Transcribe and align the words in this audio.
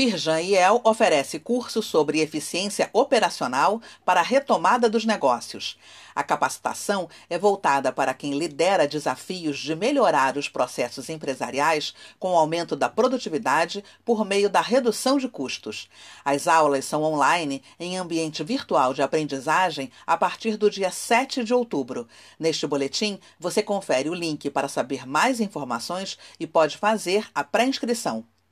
Firjan 0.00 0.40
IEL 0.40 0.80
oferece 0.82 1.38
curso 1.38 1.82
sobre 1.82 2.20
eficiência 2.20 2.88
operacional 2.94 3.82
para 4.02 4.20
a 4.20 4.22
retomada 4.22 4.88
dos 4.88 5.04
negócios. 5.04 5.78
A 6.14 6.22
capacitação 6.22 7.06
é 7.28 7.36
voltada 7.36 7.92
para 7.92 8.14
quem 8.14 8.32
lidera 8.32 8.88
desafios 8.88 9.58
de 9.58 9.76
melhorar 9.76 10.38
os 10.38 10.48
processos 10.48 11.10
empresariais 11.10 11.92
com 12.18 12.32
o 12.32 12.38
aumento 12.38 12.74
da 12.74 12.88
produtividade 12.88 13.84
por 14.02 14.24
meio 14.24 14.48
da 14.48 14.62
redução 14.62 15.18
de 15.18 15.28
custos. 15.28 15.86
As 16.24 16.48
aulas 16.48 16.86
são 16.86 17.02
online 17.02 17.62
em 17.78 17.98
ambiente 17.98 18.42
virtual 18.42 18.94
de 18.94 19.02
aprendizagem 19.02 19.92
a 20.06 20.16
partir 20.16 20.56
do 20.56 20.70
dia 20.70 20.90
7 20.90 21.44
de 21.44 21.52
outubro. 21.52 22.08
Neste 22.38 22.66
boletim, 22.66 23.20
você 23.38 23.62
confere 23.62 24.08
o 24.08 24.14
link 24.14 24.48
para 24.48 24.66
saber 24.66 25.06
mais 25.06 25.40
informações 25.40 26.16
e 26.40 26.46
pode 26.46 26.78
fazer 26.78 27.28
a 27.34 27.44
pré-inscrição. 27.44 28.24